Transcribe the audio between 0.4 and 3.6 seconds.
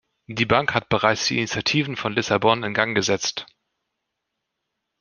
Bank hat bereits die Initiativen von Lissabon in Gang gesetzt.